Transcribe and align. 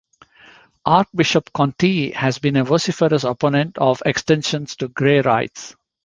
Archbishop 0.87 1.53
Conti 1.53 2.09
has 2.09 2.39
been 2.39 2.55
a 2.55 2.63
vociferous 2.63 3.23
opponent 3.23 3.77
of 3.77 4.01
extensions 4.03 4.75
to 4.77 4.87
gay 4.87 5.21
rights. 5.21 5.75